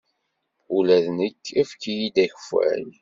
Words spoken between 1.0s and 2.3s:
d nekk efk-iyi-d